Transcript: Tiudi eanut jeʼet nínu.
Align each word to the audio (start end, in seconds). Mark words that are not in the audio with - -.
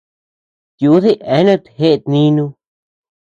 Tiudi 0.77 1.11
eanut 1.33 1.63
jeʼet 1.77 2.01
nínu. 2.11 2.45